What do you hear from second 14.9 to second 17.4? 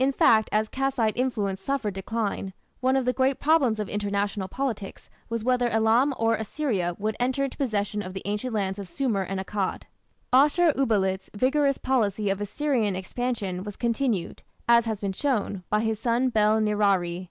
been shown, by his son Bel nirari.